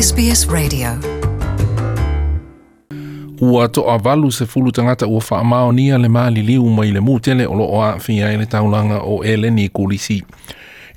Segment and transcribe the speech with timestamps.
[0.00, 0.88] SBS Radio.
[3.40, 6.92] Ua to a valu se fulu tangata ua wha amao nia le maali liu mai
[6.92, 10.22] le mūtele o loo o a whia taulanga o eleni kulisi.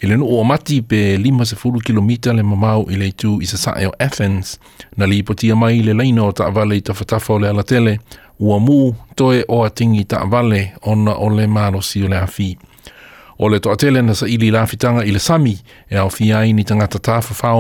[0.01, 3.46] I le o mati pe lima se fulu kilomita le mamau i le tu i
[3.46, 4.60] sa sae o Athens.
[4.97, 7.99] Na li potia mai le leino o ta vale i ta whatafa o le alatele.
[8.40, 12.58] Ua mū toe o atingi tingi vale ona o le maro si o le awhi.
[13.44, 13.60] O le
[14.01, 14.13] na
[15.19, 16.63] sami e fia ni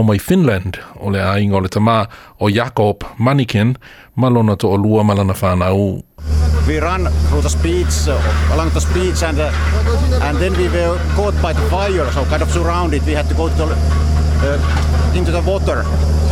[0.03, 0.77] mai Finland.
[0.99, 2.07] O le o le tama
[2.39, 3.03] o Jakob
[6.67, 8.21] we ran through the speeds uh,
[8.53, 9.51] along the speeds and uh,
[10.21, 13.03] and then we were caught by the fire so kind of surrounded.
[13.05, 15.83] We had to go to uh, into the water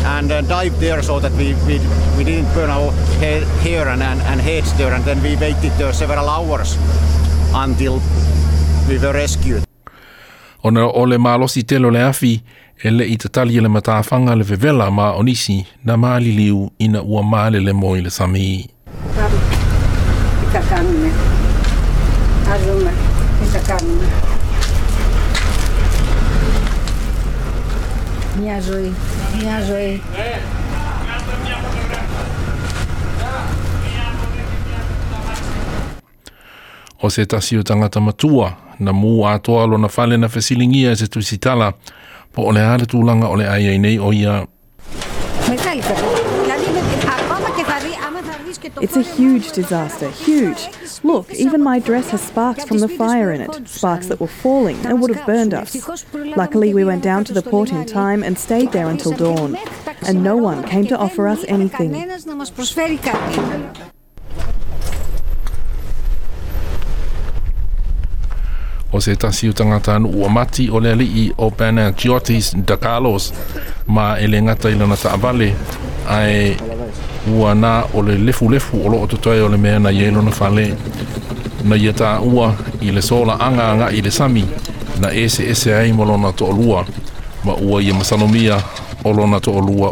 [0.05, 1.79] and uh, dive there so that we, we,
[2.17, 4.93] we didn't burn our hair, hair and, and, and heads there.
[4.93, 6.77] And then we waited there several hours
[7.53, 7.99] until
[8.89, 9.63] we were rescued
[10.63, 12.43] Ona o le malosi telo le afi
[12.83, 17.01] e le i tatali e le matawhanga le vevela ma onisi na maali liu ina
[17.01, 18.59] ua maale le moi le sami.
[18.59, 19.29] Ita.
[20.49, 20.61] Ita
[29.61, 29.99] joia.
[37.01, 40.27] O se tasi o tangata matua na mū atoa lo na fale na
[40.95, 41.73] se tu sitala
[42.33, 42.61] po ole
[43.27, 44.47] ole ai ai nei o ia.
[48.81, 50.69] It's a huge disaster, huge.
[51.03, 54.77] Look, even my dress has sparks from the fire in it, sparks that were falling
[54.85, 55.75] and would have burned us.
[56.13, 59.57] Luckily, we went down to the port in time and stayed there until dawn,
[60.07, 61.91] and no one came to offer us anything.
[68.91, 72.77] O se tasi o tangata anu ua mati o le alii o Bana Giotis da
[72.77, 73.33] Carlos.
[73.87, 75.53] Ma e le ngata i lana taavale.
[77.27, 80.75] Ua na o le lefu lefu o lo o le mea na fale
[81.63, 81.93] na ia
[82.81, 84.45] i le sola anga anga i le sami.
[84.99, 86.33] Na ese ese ai mo lona
[87.43, 88.63] ma ua ia masanomia
[89.03, 89.91] o lona ua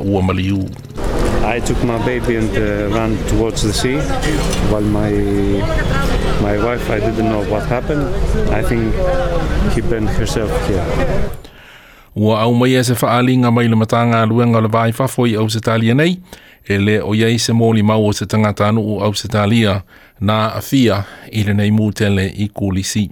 [1.47, 3.99] I took my baby and uh, ran towards the sea,
[4.69, 5.11] while my
[6.41, 8.03] my wife I didn't know what happened.
[8.53, 8.93] I think
[9.73, 10.85] he burned herself here.
[12.15, 15.49] Ua au mai e se whaalinga mai le matanga luenga le vai whafo i au
[15.49, 16.17] se talia nei,
[16.69, 19.81] e le o iei se mōli mau o se tangata anu o au se talia
[20.19, 23.09] na a fia i le nei mūtele i kulisi.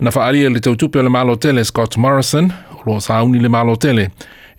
[0.00, 3.76] Na whaalia le tautupe o le malo tele Scott Morrison, o lo sauni le malo
[3.76, 4.10] tele,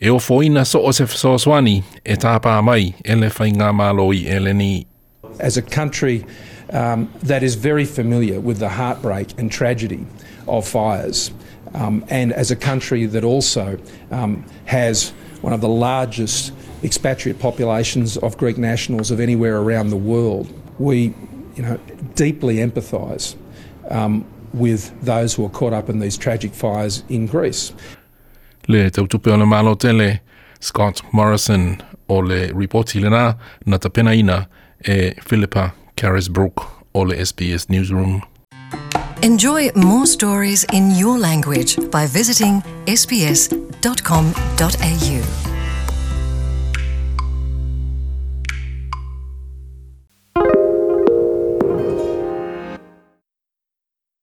[0.02, 4.26] e o foina so o se whasoaswani e tāpā mai e le whainga malo i
[4.26, 4.97] e le ni.
[5.40, 6.26] As a country
[6.72, 10.06] um, that is very familiar with the heartbreak and tragedy
[10.48, 11.32] of fires,
[11.74, 13.80] um, and as a country that also
[14.12, 15.10] um, has
[15.42, 16.52] one of the largest
[16.84, 21.14] expatriate populations of Greek nationals of anywhere around the world, we,
[21.56, 21.80] you know,
[22.16, 23.36] deeply empathise
[23.90, 27.74] um, with those who are caught up in these tragic fires in Greece.
[28.68, 30.22] Le tautupe o malo tele
[30.60, 31.82] Scott Morrison.
[32.10, 33.34] O le reporti le na
[33.66, 34.48] na ina
[34.84, 38.22] e Philippa Carisbrook o le SBS Newsroom.
[39.22, 43.88] Enjoy more stories in your language by visiting sbs.com.au.